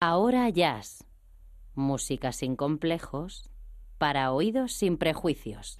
[0.00, 1.04] Ahora Jazz.
[1.74, 3.50] Música sin complejos,
[3.98, 5.76] para oídos sin prejuicios.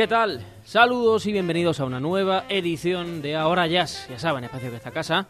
[0.00, 0.40] ¿Qué tal?
[0.64, 4.06] Saludos y bienvenidos a una nueva edición de Ahora Jazz.
[4.08, 5.26] Ya saben, espacio de esta casa,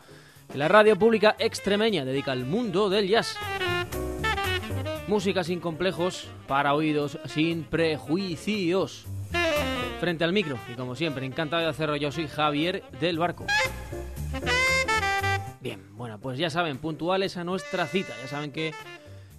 [0.49, 3.37] que la radio pública extremeña dedica al mundo del jazz.
[5.09, 9.07] Música sin complejos, para oídos sin prejuicios.
[9.99, 13.47] Frente al micro, y como siempre, encantado de hacerlo, yo soy Javier del Barco.
[15.61, 18.13] Bien, bueno, pues ya saben, puntuales a nuestra cita.
[18.23, 18.73] Ya saben que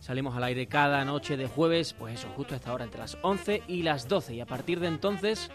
[0.01, 3.19] Salimos al aire cada noche de jueves, pues eso, justo a esta hora, entre las
[3.21, 4.33] 11 y las 12.
[4.33, 5.51] Y a partir de entonces,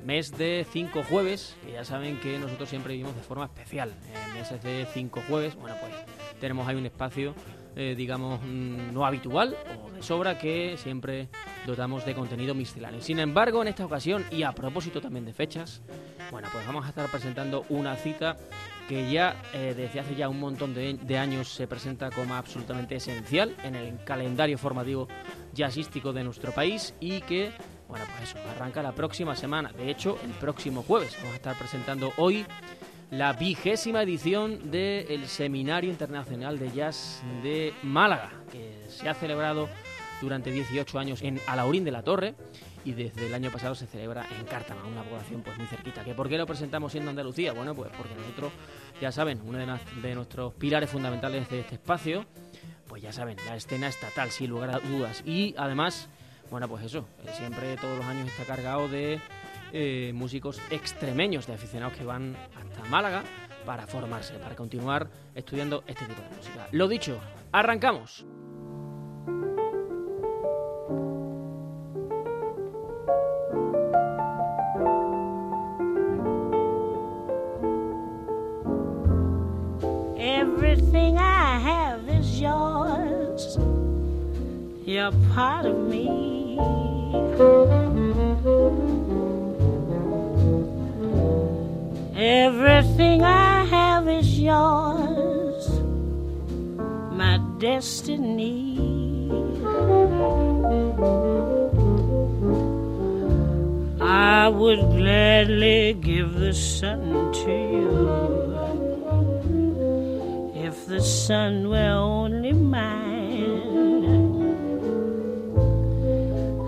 [0.03, 3.93] mes de cinco jueves, que ya saben que nosotros siempre vivimos de forma especial.
[4.27, 5.93] En meses de cinco jueves, bueno, pues
[6.39, 7.35] tenemos ahí un espacio,
[7.75, 11.29] eh, digamos, mm, no habitual o de sobra que siempre
[11.67, 13.01] dotamos de contenido misceláneo.
[13.01, 15.83] Sin embargo, en esta ocasión, y a propósito también de fechas,
[16.31, 18.37] bueno, pues vamos a estar presentando una cita
[18.87, 22.95] que ya eh, desde hace ya un montón de, de, años se presenta como absolutamente
[22.95, 25.07] esencial en el calendario formativo
[25.53, 27.51] jazzístico de nuestro país y que,
[27.87, 29.71] bueno, pues eso, arranca la próxima semana.
[29.71, 32.45] De hecho, el próximo jueves vamos a estar presentando hoy
[33.11, 39.69] la vigésima edición del Seminario Internacional de Jazz de Málaga, que se ha celebrado
[40.21, 42.35] durante 18 años en Alaurín de la Torre
[42.85, 46.03] y desde el año pasado se celebra en Cártama, una población pues muy cerquita.
[46.03, 47.51] ¿Que ¿Por qué lo presentamos siendo Andalucía?
[47.51, 48.53] Bueno, pues porque nosotros,
[49.01, 52.25] ya saben, uno de, nuestros pilares fundamentales de este espacio,
[52.87, 55.23] pues ya saben, la escena estatal, sin lugar a dudas.
[55.25, 56.07] Y además,
[56.51, 59.19] bueno, pues eso, eh, siempre todos los años está cargado de
[59.73, 63.23] eh, músicos extremeños, de aficionados que van hasta Málaga
[63.65, 66.67] para formarse, para continuar estudiando este tipo de música.
[66.71, 67.19] Lo dicho,
[67.51, 68.25] arrancamos.
[80.35, 83.57] Everything I have is yours.
[84.85, 86.59] You're part of me.
[92.17, 95.69] Everything I have is yours.
[97.21, 98.75] My destiny.
[104.01, 108.44] I would gladly give the sun to you
[110.87, 113.85] the sun were only mine.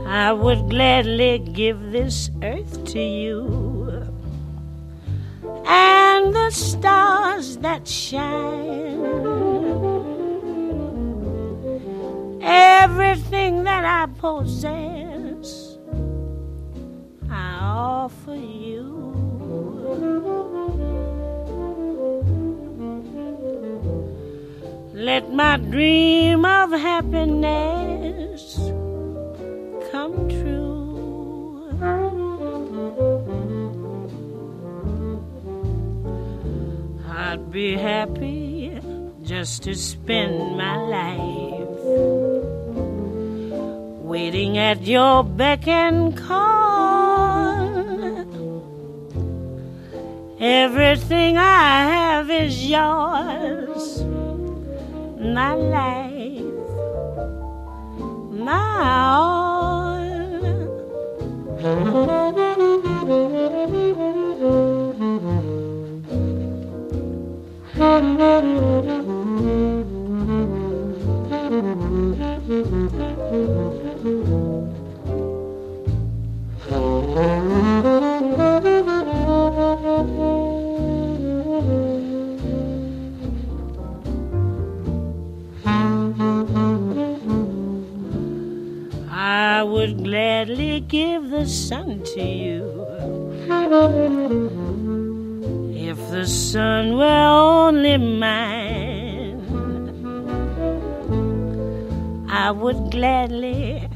[0.07, 3.45] I would gladly give this earth to you
[5.67, 9.05] and the stars that shine.
[12.41, 15.77] Everything that I possess,
[17.29, 18.96] I offer you.
[25.07, 28.57] Let my dream of happiness
[29.89, 31.71] come true.
[37.07, 38.81] I'd be happy
[39.23, 41.79] just to spend my life
[44.03, 47.63] waiting at your beck and call.
[50.41, 54.16] Everything I have is yours
[55.33, 56.41] my life,
[58.31, 58.77] my
[61.63, 62.26] all.
[91.67, 92.63] Sun to you.
[95.75, 97.27] If the sun were
[97.65, 99.41] only mine,
[102.29, 103.89] I would gladly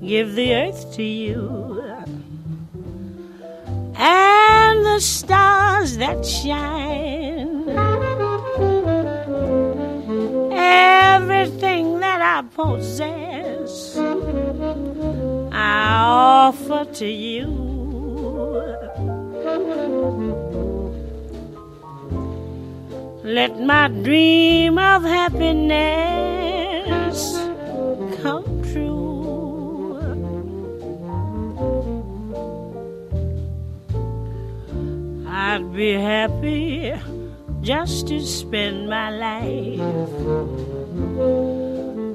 [0.00, 1.82] give the earth to you
[3.96, 7.68] and the stars that shine.
[10.52, 13.96] Everything that I possess,
[15.62, 17.46] I offer to you.
[23.22, 26.18] Let my dream of happiness
[28.20, 30.02] come true.
[35.28, 36.92] I'd be happy
[37.60, 39.78] just to spend my life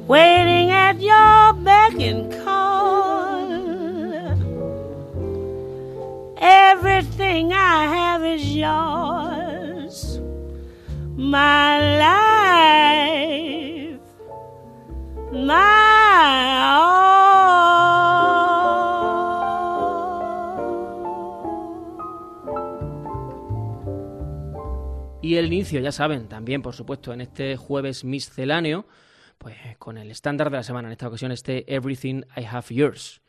[0.06, 3.07] waiting at your beck and call.
[6.40, 10.22] Everything I have is yours,
[11.16, 14.00] my life,
[15.32, 17.08] my all.
[25.22, 28.86] Y el inicio, ya saben, también, por supuesto, en este jueves misceláneo,
[29.38, 33.22] pues con el estándar de la semana, en esta ocasión este Everything I Have Yours.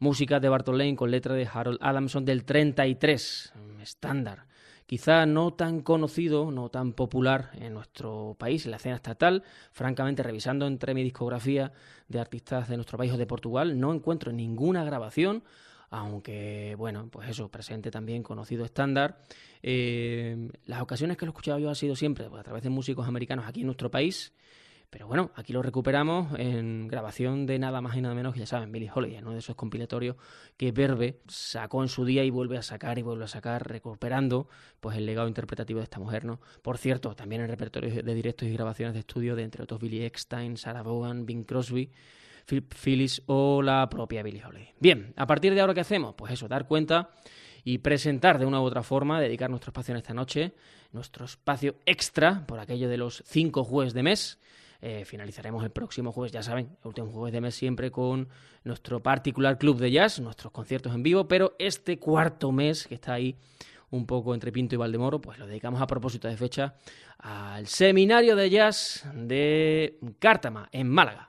[0.00, 3.52] Música de Bartol Lane con letra de Harold Adamson del 33,
[3.82, 4.46] estándar.
[4.86, 9.42] Quizá no tan conocido, no tan popular en nuestro país, en la escena estatal.
[9.72, 11.72] Francamente, revisando entre mi discografía
[12.06, 15.42] de artistas de nuestro país o de Portugal, no encuentro ninguna grabación,
[15.90, 19.18] aunque, bueno, pues eso, presente también, conocido estándar.
[19.64, 22.70] Eh, las ocasiones que lo he escuchado yo ha sido siempre pues, a través de
[22.70, 24.32] músicos americanos aquí en nuestro país.
[24.90, 28.46] Pero bueno, aquí lo recuperamos en grabación de nada más y nada menos que ya
[28.46, 30.16] saben, Billie Holiday, uno de esos compilatorios
[30.56, 34.48] que Verbe sacó en su día y vuelve a sacar y vuelve a sacar, recuperando
[34.80, 36.40] pues el legado interpretativo de esta mujer, ¿no?
[36.62, 40.04] Por cierto, también en repertorios de directos y grabaciones de estudio de entre otros Billy
[40.04, 41.90] Eckstein, Sarah Vaughan, Bing Crosby,
[42.46, 44.72] Philip Phillips o la propia Billie Holiday.
[44.80, 46.14] Bien, a partir de ahora, ¿qué hacemos?
[46.14, 47.10] Pues eso, dar cuenta
[47.62, 50.54] y presentar de una u otra forma, dedicar nuestro espacio en esta noche,
[50.92, 54.38] nuestro espacio extra por aquello de los cinco jueves de mes.
[54.80, 58.28] Eh, finalizaremos el próximo jueves, ya saben, el último jueves de mes siempre con
[58.62, 63.14] nuestro particular club de jazz, nuestros conciertos en vivo, pero este cuarto mes que está
[63.14, 63.36] ahí
[63.90, 66.74] un poco entre Pinto y Valdemoro, pues lo dedicamos a propósito de fecha
[67.18, 71.26] al seminario de jazz de Cártama, en Málaga.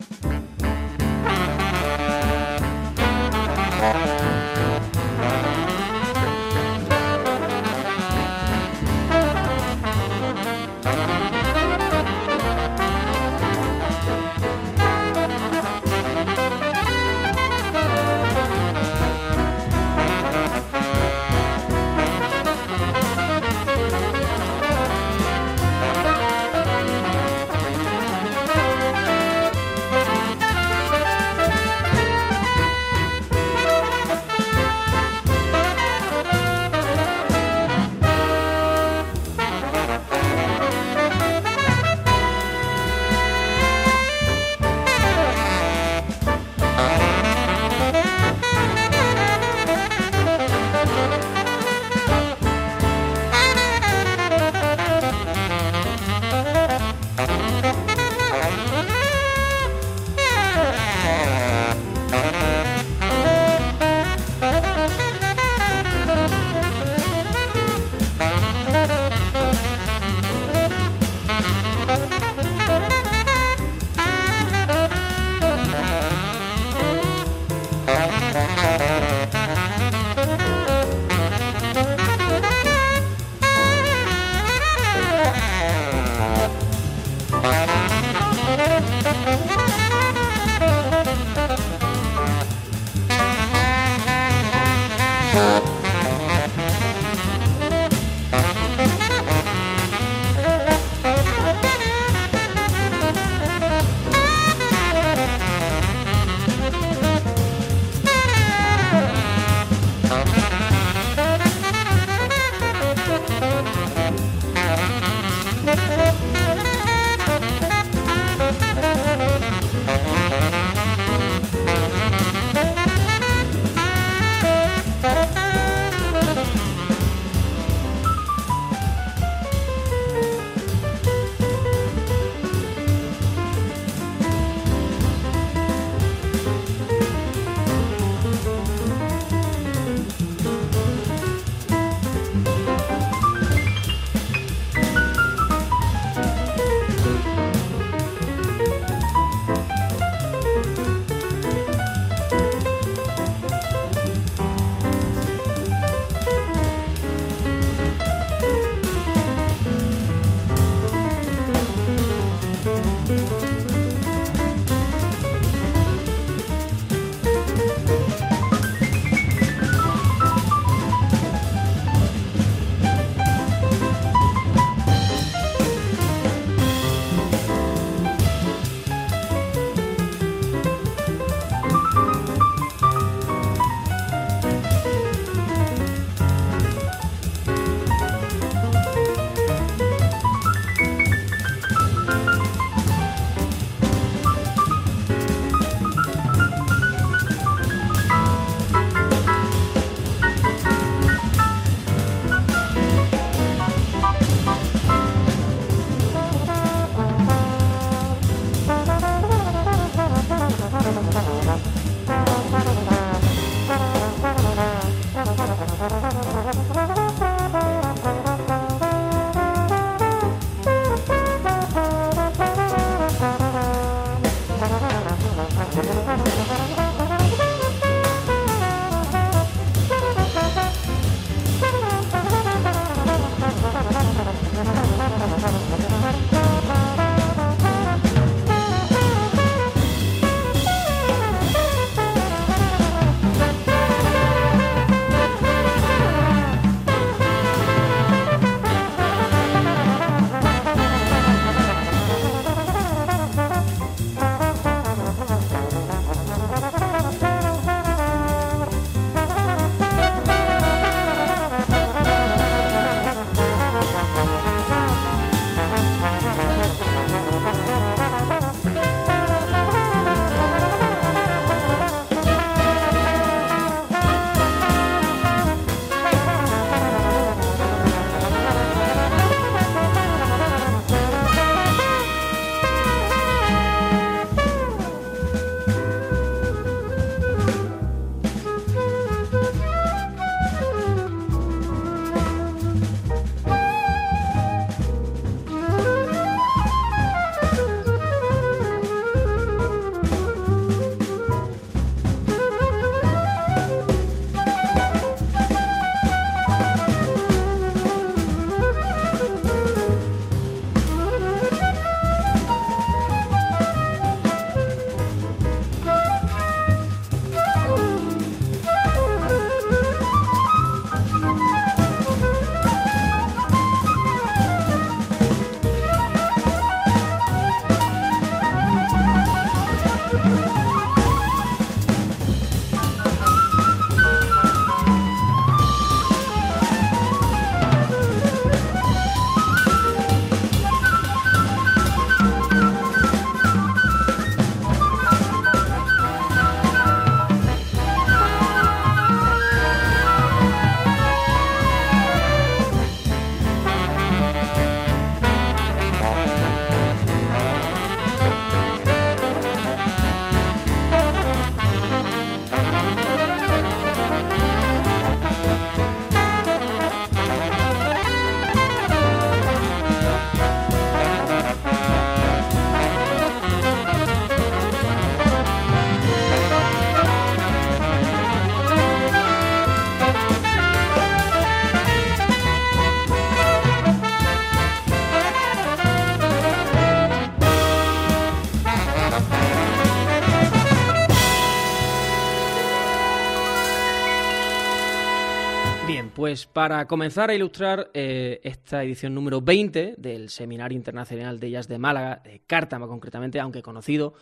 [396.29, 401.67] Pues para comenzar a ilustrar eh, esta edición número 20 del Seminario Internacional de Jazz
[401.67, 404.13] de Málaga, de Cártama concretamente, aunque conocido,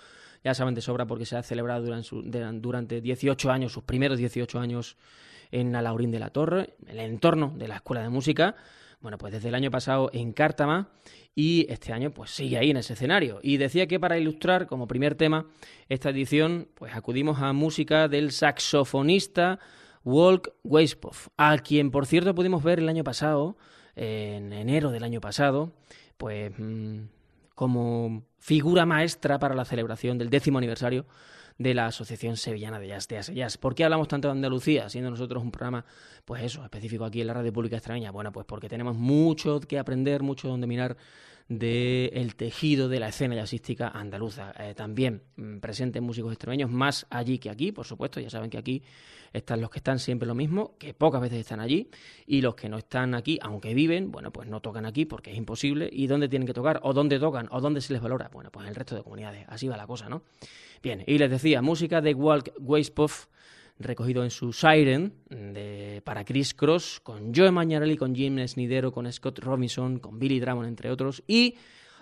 [0.41, 2.09] ya saben de sobra porque se ha celebrado durante,
[2.61, 4.95] durante 18 años, sus primeros 18 años
[5.51, 8.55] en Alaurín de la Torre, en el entorno de la Escuela de Música.
[9.01, 10.87] Bueno, pues desde el año pasado en Cártama
[11.35, 13.41] y este año pues sigue ahí en ese escenario.
[13.43, 15.47] Y decía que para ilustrar como primer tema
[15.89, 19.59] esta edición, pues acudimos a música del saxofonista
[20.07, 23.57] Walk Weispov, a quien por cierto pudimos ver el año pasado,
[23.93, 25.73] en enero del año pasado,
[26.15, 26.99] pues mm,
[27.53, 31.05] como figura maestra para la celebración del décimo aniversario
[31.57, 33.57] de la Asociación Sevillana de Jazz.
[33.57, 35.83] ¿Por qué hablamos tanto de Andalucía, siendo nosotros un programa,
[36.23, 38.11] pues eso, específico aquí en la Radio Pública Extremeña?
[38.11, 40.95] Bueno, pues porque tenemos mucho que aprender, mucho donde mirar
[41.47, 44.53] del tejido de la escena jazzística andaluza.
[44.59, 48.57] Eh, también mm, presentes músicos extremeños, más allí que aquí, por supuesto, ya saben que
[48.57, 48.83] aquí
[49.33, 51.89] están los que están siempre lo mismo, que pocas veces están allí,
[52.25, 55.37] y los que no están aquí, aunque viven, bueno, pues no tocan aquí porque es
[55.37, 55.89] imposible.
[55.91, 56.79] ¿Y dónde tienen que tocar?
[56.83, 57.47] ¿O dónde tocan?
[57.51, 58.29] ¿O dónde se les valora?
[58.31, 59.45] Bueno, pues en el resto de comunidades.
[59.47, 60.23] Así va la cosa, ¿no?
[60.81, 63.27] Bien, y les decía, música de Walt Weispoff,
[63.79, 69.11] recogido en su Siren de, para Chris Cross, con Joe Magnarelli, con Jim Snidero, con
[69.11, 71.55] Scott Robinson, con Billy Drummond, entre otros, y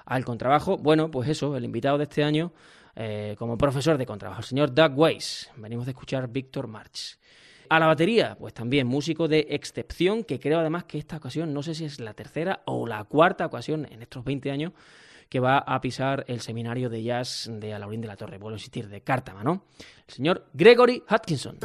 [0.06, 2.54] al contrabajo, bueno, pues eso, el invitado de este año
[2.96, 5.50] eh, como profesor de contrabajo, el señor Doug Weiss.
[5.58, 7.18] Venimos de escuchar Victor March.
[7.68, 11.64] A la batería, pues también músico de excepción, que creo además que esta ocasión, no
[11.64, 14.74] sé si es la tercera o la cuarta ocasión en estos 20 años,
[15.30, 18.60] que va a pisar el seminario de jazz de Alaurín de la Torre, vuelvo a
[18.60, 19.66] insistir, de Cártama, ¿no?
[20.08, 21.58] El señor Gregory Hutchinson.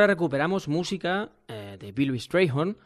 [0.00, 2.78] Ahora recuperamos música eh, de Billy Strayhorn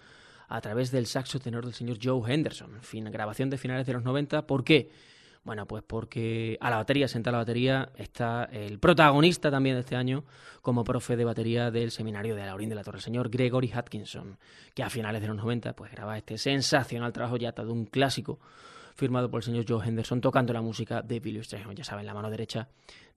[0.48, 4.03] a través del saxo tenor del señor Joe Henderson, fin, grabación de finales de los
[4.03, 4.48] 90.
[4.48, 4.90] ¿Por qué?
[5.44, 9.94] Bueno, pues porque a la batería, senta la batería, está el protagonista también de este
[9.94, 10.24] año
[10.61, 14.38] como profe de batería del seminario de Laurín de la Torre, el señor Gregory Atkinson,
[14.74, 18.40] que a finales de los 90 pues graba este sensacional trabajo ya de un clásico
[18.96, 22.14] firmado por el señor Joe Henderson tocando la música de Billy Strayhorn, ya saben, la
[22.14, 22.68] mano derecha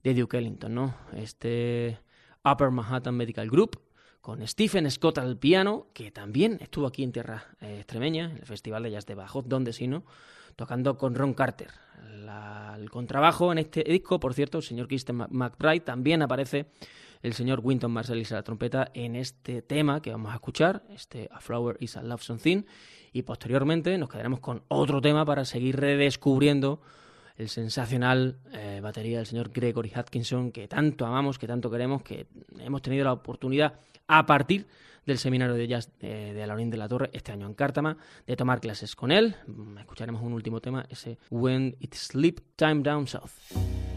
[0.04, 0.94] de Duke Ellington, ¿no?
[1.16, 1.98] Este
[2.44, 3.87] Upper Manhattan Medical Group
[4.28, 8.44] con Stephen Scott al piano, que también estuvo aquí en tierra eh, extremeña, en el
[8.44, 10.04] Festival de Jazz de Bajo, donde sino,
[10.54, 11.70] tocando con Ron Carter.
[12.76, 16.66] el contrabajo en este disco, por cierto, el señor Kristen McBride, también aparece
[17.22, 21.30] el señor Winton Marsalis a la trompeta en este tema que vamos a escuchar, este
[21.32, 22.64] A Flower is a Love Something,
[23.14, 26.82] y posteriormente nos quedaremos con otro tema para seguir redescubriendo
[27.38, 32.26] el sensacional eh, batería del señor Gregory Atkinson, que tanto amamos, que tanto queremos, que
[32.58, 34.66] hemos tenido la oportunidad a partir
[35.06, 38.60] del seminario de jazz de, de de la Torre este año en Cártama, de tomar
[38.60, 39.36] clases con él.
[39.78, 43.87] Escucharemos un último tema, ese When It Sleep Time Down South.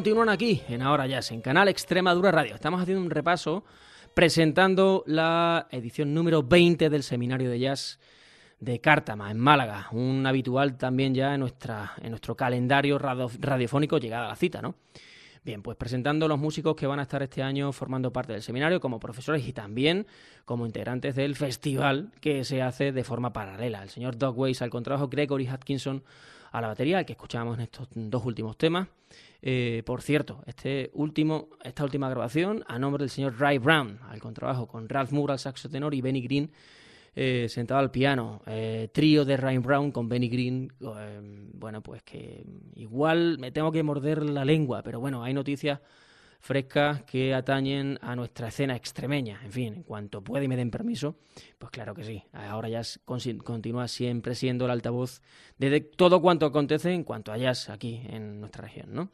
[0.00, 2.54] Continúan aquí en Ahora Jazz, en Canal Extremadura Radio.
[2.54, 3.64] Estamos haciendo un repaso
[4.14, 7.98] presentando la edición número 20 del Seminario de Jazz
[8.60, 14.24] de Cártama, en Málaga, un habitual también ya en, nuestra, en nuestro calendario radiofónico llegada
[14.24, 14.74] a la cita, ¿no?
[15.44, 18.80] Bien, pues presentando los músicos que van a estar este año formando parte del seminario
[18.80, 20.06] como profesores y también
[20.46, 23.82] como integrantes del festival que se hace de forma paralela.
[23.82, 26.02] El señor Doug Weiss al contrabajo, Gregory Atkinson
[26.50, 28.88] a la batería, que escuchábamos en estos dos últimos temas.
[29.42, 34.20] Eh, por cierto, este último, esta última grabación a nombre del señor Ray Brown al
[34.20, 36.50] contrabajo, con Ralph Moore al saxo tenor y Benny Green
[37.14, 38.42] eh, sentado al piano.
[38.46, 40.72] Eh, trío de Ray Brown con Benny Green.
[41.54, 42.44] bueno, pues que
[42.74, 45.80] igual me tengo que morder la lengua, pero bueno, hay noticias
[46.40, 49.40] frescas que atañen a nuestra escena extremeña.
[49.44, 51.16] En fin, en cuanto pueda y me den permiso,
[51.58, 52.24] pues claro que sí.
[52.32, 52.82] Ahora ya
[53.44, 55.22] continúa siempre siendo el altavoz
[55.58, 59.10] de todo cuanto acontece en cuanto a jazz aquí en nuestra región, ¿no?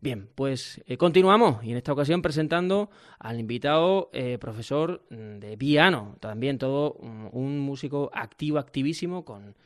[0.00, 5.56] Bien, pues eh, continuamos y en esta ocasión presentando al invitado eh, profesor mm, de
[5.56, 9.56] piano, también todo mm, un músico activo, activísimo, con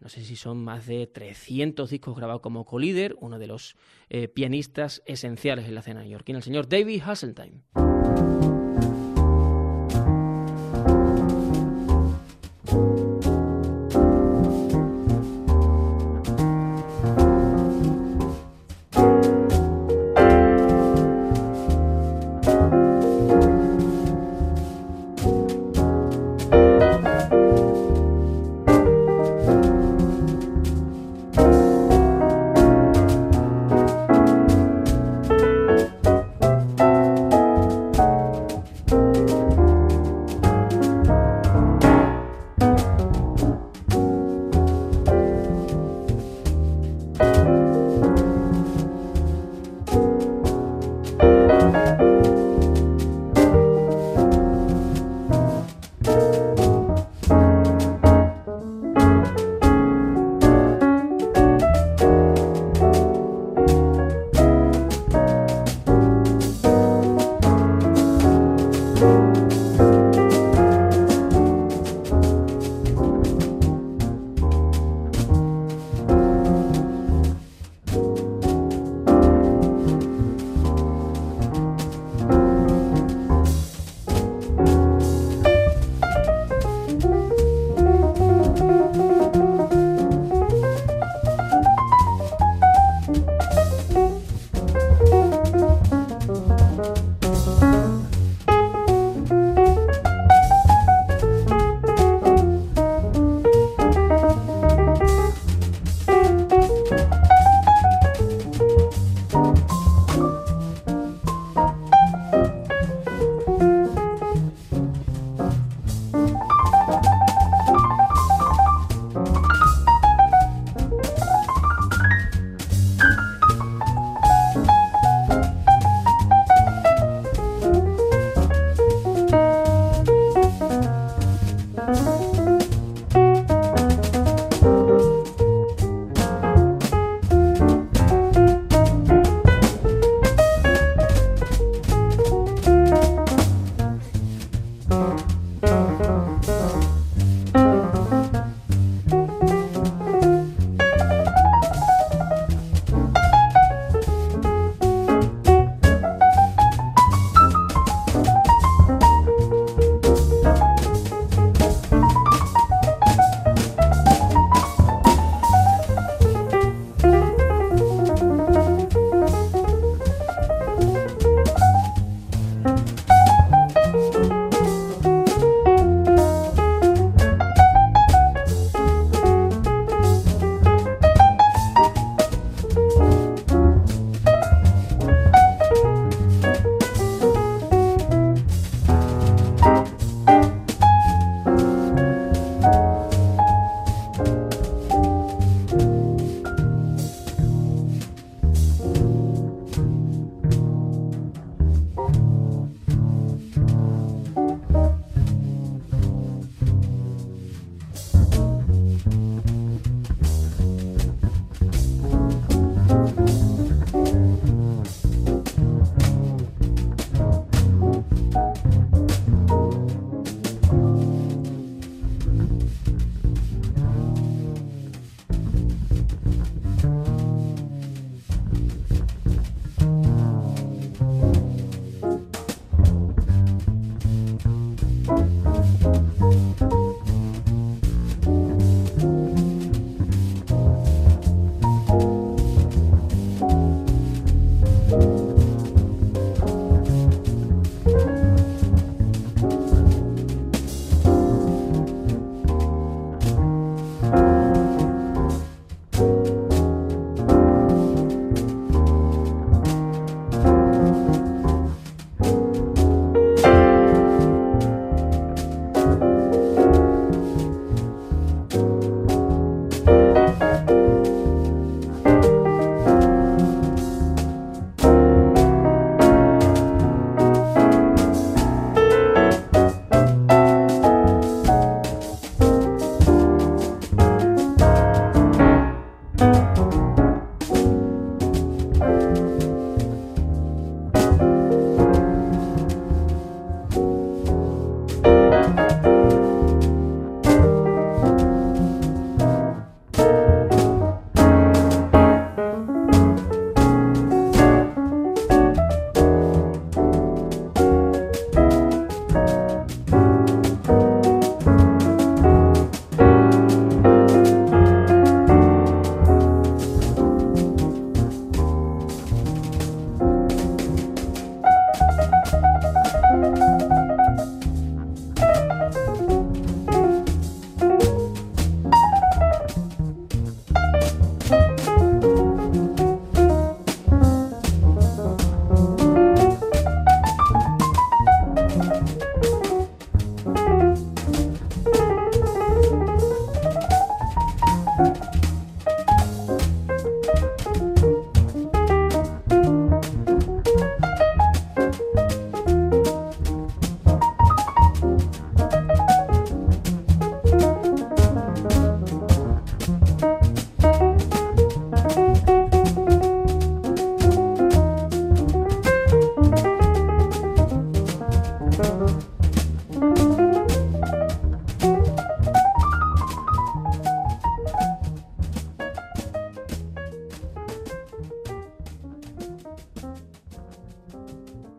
[0.00, 3.76] no sé si son más de 300 discos grabados como co-líder, uno de los
[4.08, 7.62] eh, pianistas esenciales en la escena neoyorquina, el señor David Hasseltine.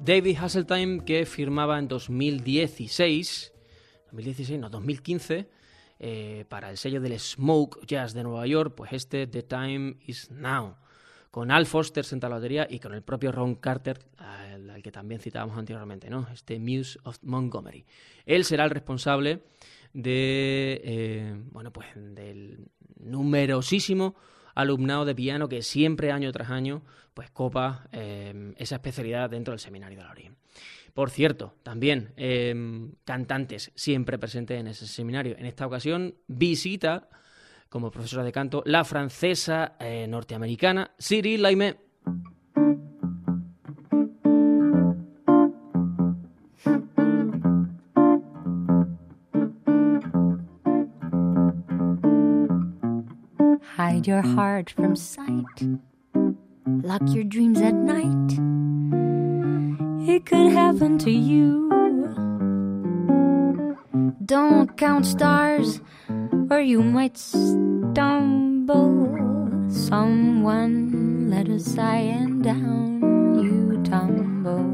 [0.10, 3.53] David Hasseltime que firmaba en 2016,
[4.05, 5.47] 2016 no, 2015,
[5.99, 10.32] eh, para el sello del Smoke Jazz de Nueva York, pues este The Time Is
[10.32, 10.78] Now,
[11.30, 15.22] con Al Foster sentado a la y con el propio Ron Carter, al, que también
[15.22, 16.28] citábamos anteriormente, ¿no?
[16.34, 17.86] Este Muse of Montgomery.
[18.26, 19.43] Él será el responsable
[19.93, 22.66] de, eh, bueno, pues del
[22.97, 24.16] numerosísimo
[24.56, 26.84] alumnado de piano que siempre, año tras año,
[27.14, 30.36] pues copa eh, esa especialidad dentro del seminario de la Lorín.
[30.93, 35.36] Por cierto, también em, cantantes siempre presentes en ese seminario.
[35.38, 37.10] En esta ocasión visita
[37.70, 41.78] como profesora de canto la francesa eh, norteamericana Cyril Laime.
[53.89, 55.57] Hide your heart from sight.
[56.67, 58.37] Lock your dreams at night.
[60.07, 61.67] it could happen to you.
[64.23, 65.81] Don't count stars,
[66.51, 68.69] or you might stumble.
[69.69, 74.69] Someone let a sigh and down you tumble.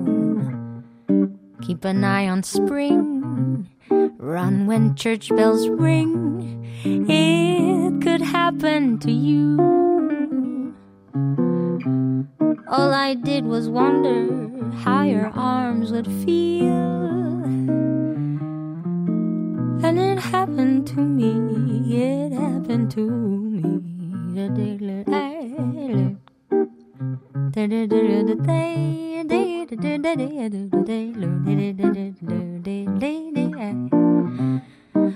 [1.61, 3.69] Keep an eye on spring,
[4.17, 6.67] run when church bells ring.
[6.83, 7.34] It
[8.35, 10.73] could happen to you.
[12.67, 14.27] All I did was wonder
[14.83, 17.43] how your arms would feel.
[19.85, 21.31] And it happened to me,
[21.95, 23.35] it happened to me.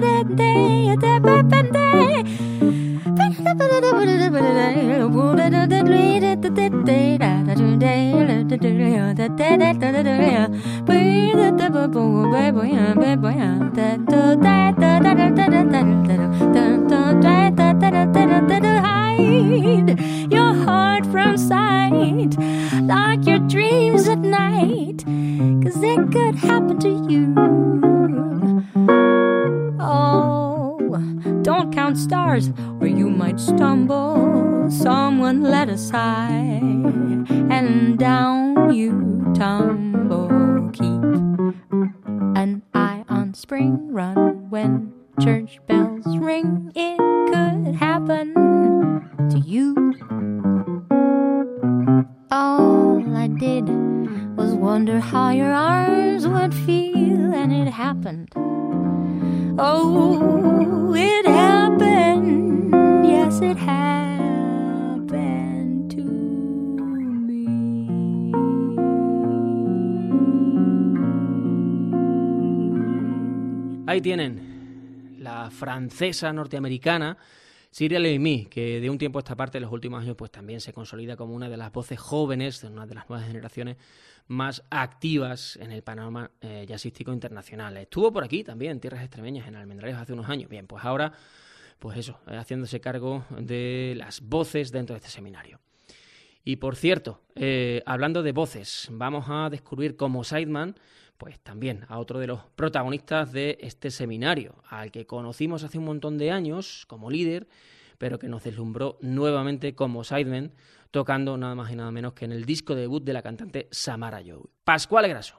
[0.00, 0.69] that day
[75.90, 77.18] francesa norteamericana
[77.72, 80.60] Cyril Amy, que de un tiempo a esta parte, en los últimos años, pues también
[80.60, 83.76] se consolida como una de las voces jóvenes, de una de las nuevas generaciones
[84.26, 87.76] más activas en el panorama eh, jazzístico internacional.
[87.76, 90.48] Estuvo por aquí también, en tierras extremeñas, en Almendralejo, hace unos años.
[90.50, 91.12] Bien, pues ahora,
[91.78, 95.60] pues eso, eh, haciéndose cargo de las voces dentro de este seminario.
[96.44, 100.74] Y por cierto, eh, hablando de voces, vamos a descubrir como Sideman
[101.20, 105.84] pues también a otro de los protagonistas de este seminario, al que conocimos hace un
[105.84, 107.46] montón de años como líder,
[107.98, 110.52] pero que nos deslumbró nuevamente como sideman,
[110.90, 114.22] tocando nada más y nada menos que en el disco debut de la cantante Samara
[114.26, 114.40] Joe.
[114.64, 115.36] Pascual Graso.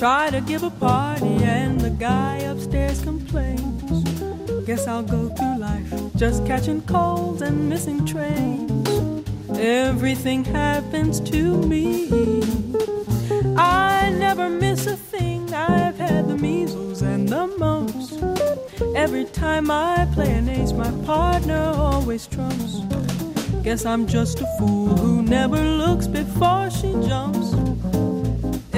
[0.00, 4.02] Try to give a party and the guy upstairs complains.
[4.64, 8.88] Guess I'll go through life just catching colds and missing trains.
[9.58, 12.08] Everything happens to me.
[13.58, 15.52] I never miss a thing.
[15.52, 18.14] I've had the measles and the mumps.
[18.96, 22.80] Every time I play an ace, my partner always trumps.
[23.62, 27.69] Guess I'm just a fool who never looks before she jumps.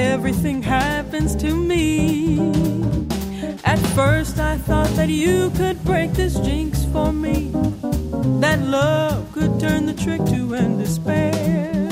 [0.03, 2.39] Everything happens to me.
[3.65, 7.51] At first, I thought that you could break this jinx for me.
[8.41, 11.89] That love could turn the trick to end despair.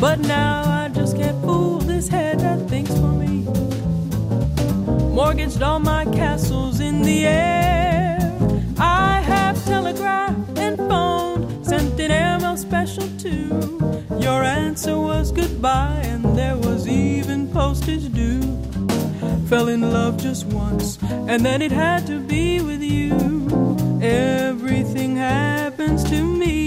[0.00, 3.44] But now I just can't fool this head that thinks for me.
[5.14, 8.18] Mortgaged all my castles in the air.
[8.78, 13.48] I have telegraphed and phoned, sent an airmail special too.
[14.18, 16.75] Your answer was goodbye, and there was
[17.56, 18.42] postage due.
[19.48, 20.98] Fell in love just once,
[21.30, 23.14] and then it had to be with you.
[24.02, 26.65] Everything happens to me.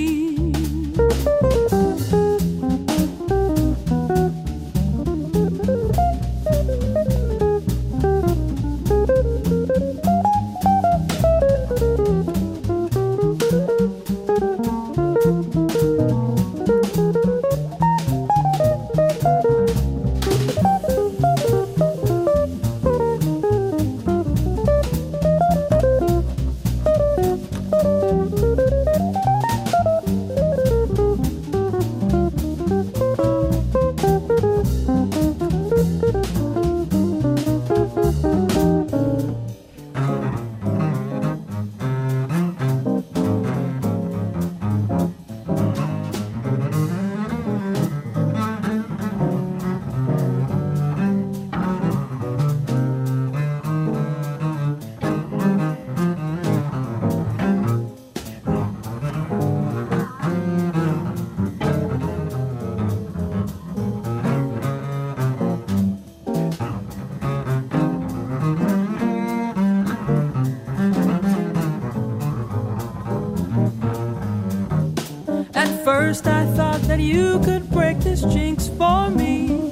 [76.09, 79.69] First I thought that you could break this jinx for me.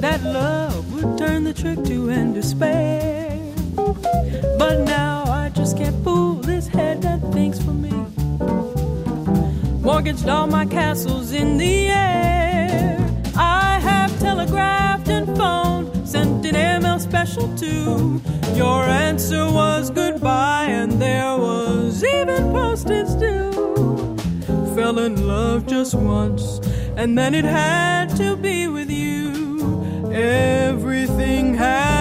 [0.00, 3.30] That love would turn the trick to end despair.
[4.58, 7.94] But now I just can't fool this head that thinks for me.
[9.80, 12.98] Mortgaged all my castles in the air.
[13.36, 18.20] I have telegraphed and phoned, sent an email special too.
[18.54, 23.12] Your answer was goodbye, and there was even postage
[24.86, 26.60] fell in love just once,
[26.96, 30.12] and then it had to be with you.
[30.12, 31.95] Everything happens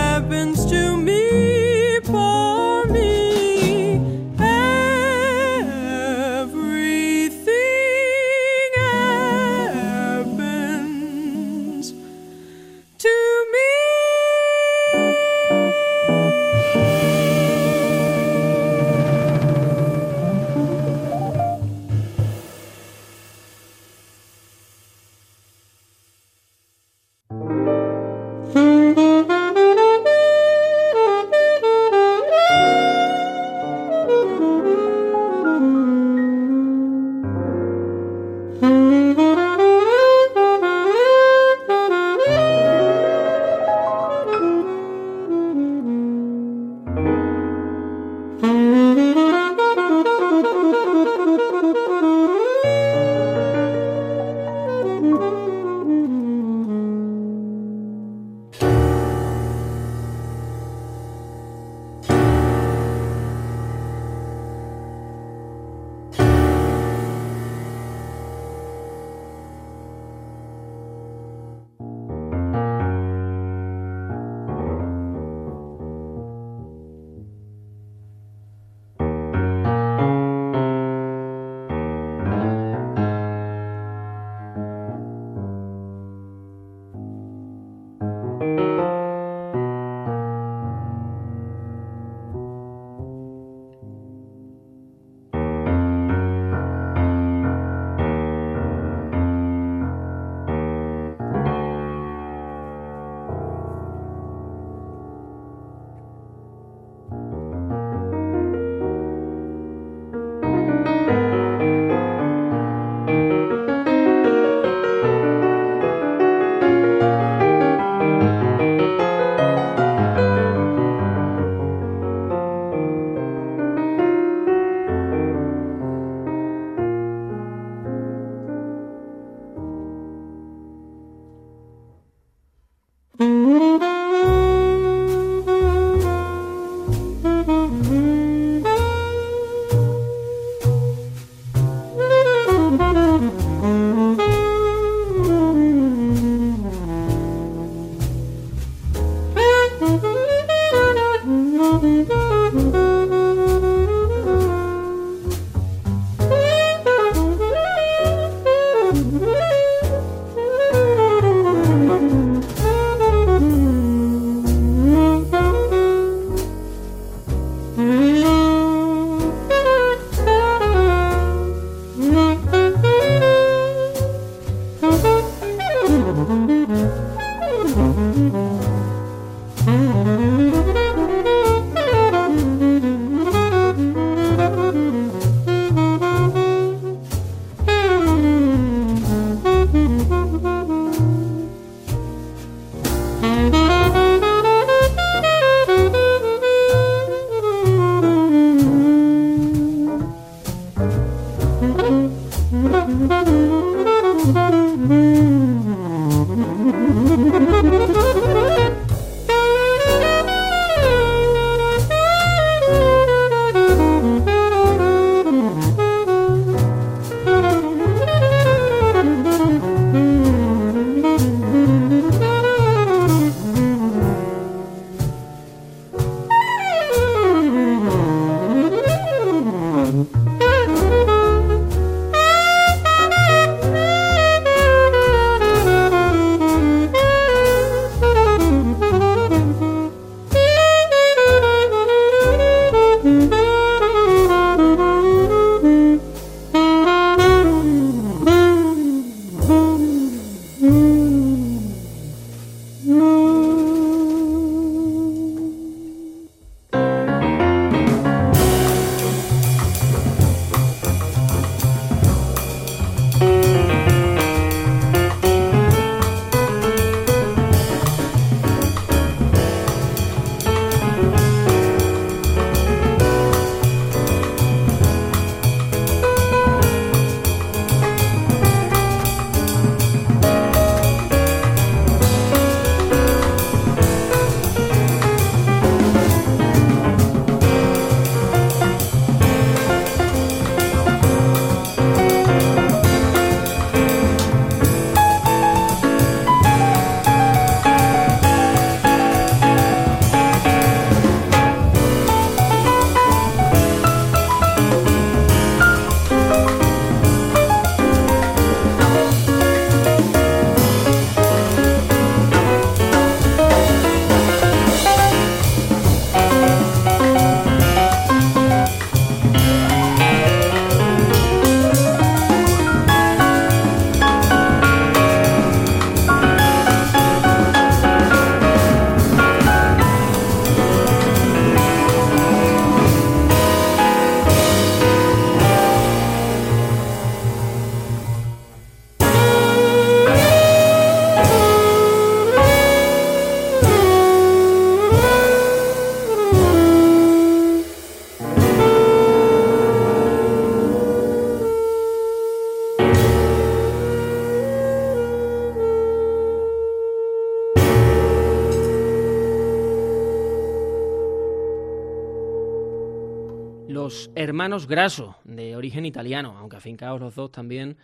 [364.35, 367.77] hermanos Grasso, de origen italiano, aunque afincados los dos también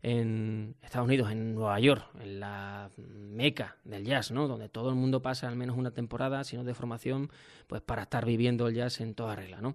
[0.00, 4.46] en Estados Unidos, en Nueva York, en la meca del jazz, ¿no?
[4.46, 7.32] Donde todo el mundo pasa al menos una temporada, si no de formación,
[7.66, 9.74] pues para estar viviendo el jazz en toda regla, ¿no?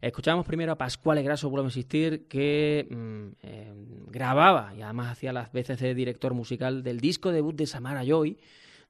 [0.00, 3.72] Escuchamos primero a Pascual Grasso, vuelvo a insistir, que mm, eh,
[4.06, 8.38] grababa y además hacía las veces de director musical del disco debut de Samara Joy.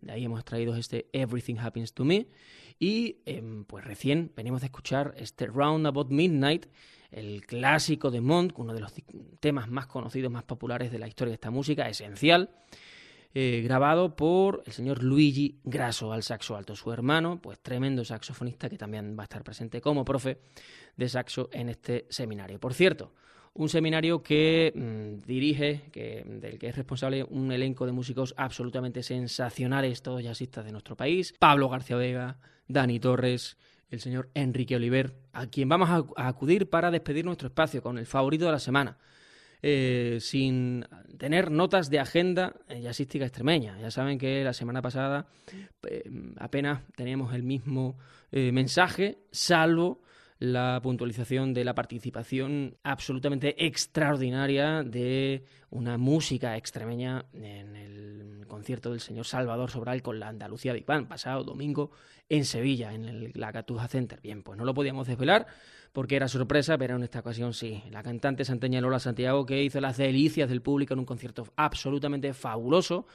[0.02, 2.26] De ahí hemos traído este Everything Happens to Me.
[2.78, 6.66] Y em, pues recién venimos de escuchar este Round About Midnight,
[7.10, 8.92] el clásico de Montt, uno de los
[9.40, 12.50] temas más conocidos, más populares de la historia de esta música, esencial.
[13.38, 18.70] Eh, grabado por el señor Luigi Grasso al saxo alto, su hermano, pues tremendo saxofonista
[18.70, 20.38] que también va a estar presente como profe
[20.96, 22.58] de saxo en este seminario.
[22.58, 23.12] Por cierto,
[23.56, 29.02] un seminario que mm, dirige, que, del que es responsable un elenco de músicos absolutamente
[29.02, 32.38] sensacionales, todos jazzistas de nuestro país, Pablo García Vega,
[32.68, 33.56] Dani Torres,
[33.90, 38.06] el señor Enrique Oliver, a quien vamos a acudir para despedir nuestro espacio con el
[38.06, 38.98] favorito de la semana
[39.62, 40.84] eh, sin
[41.18, 43.78] tener notas de agenda jazzística extremeña.
[43.80, 45.26] Ya saben que la semana pasada
[45.88, 46.04] eh,
[46.38, 47.98] apenas teníamos el mismo
[48.30, 50.02] eh, mensaje, salvo
[50.38, 59.00] la puntualización de la participación absolutamente extraordinaria de una música extremeña en el concierto del
[59.00, 61.90] señor Salvador Sobral con la Andalucía Big Band, pasado domingo
[62.28, 64.20] en Sevilla, en la Catuja Center.
[64.20, 65.46] Bien, pues no lo podíamos desvelar
[65.92, 67.82] porque era sorpresa, pero en esta ocasión sí.
[67.90, 72.34] La cantante santeña Lola Santiago que hizo las delicias del público en un concierto absolutamente
[72.34, 73.06] fabuloso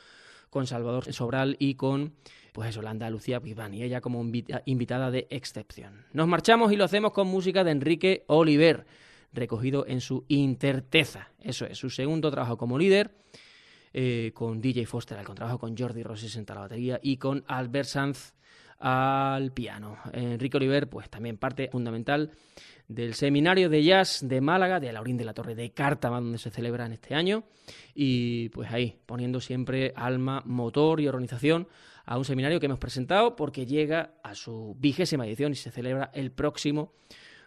[0.51, 2.13] con Salvador Sobral y con,
[2.51, 4.21] pues eso, la Andalucía Pibán, y ella como
[4.65, 6.05] invitada de excepción.
[6.13, 8.85] Nos marchamos y lo hacemos con música de Enrique Oliver,
[9.33, 11.29] recogido en su Interteza.
[11.39, 13.15] Eso es, su segundo trabajo como líder,
[13.93, 17.87] eh, con DJ Foster al contrabajo, con Jordi Rossi en la batería y con Albert
[17.87, 18.33] Sanz
[18.81, 19.97] al piano.
[20.11, 22.31] Enrique Oliver, pues también parte fundamental
[22.87, 26.49] del Seminario de Jazz de Málaga, de Laurín de la Torre de Cártama, donde se
[26.49, 27.43] celebra en este año.
[27.93, 31.67] Y pues ahí, poniendo siempre alma, motor y organización
[32.05, 36.11] a un seminario que hemos presentado porque llega a su vigésima edición y se celebra
[36.13, 36.93] el próximo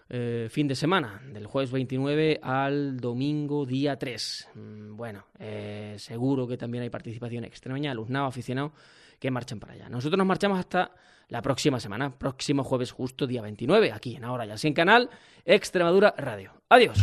[0.08, 4.48] eh, fin de semana, del jueves 29 al domingo día 3.
[4.54, 8.72] Mm, bueno, eh, seguro que también hay participación extremeña, alumnado, aficionado,
[9.18, 9.88] que marchan para allá.
[9.88, 10.92] Nosotros nos marchamos hasta
[11.28, 15.10] la próxima semana, próximo jueves justo día 29, aquí en Ahora Ya Sin Canal,
[15.44, 16.52] Extremadura Radio.
[16.68, 16.98] Adiós.